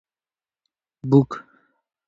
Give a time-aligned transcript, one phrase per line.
[1.11, 1.39] book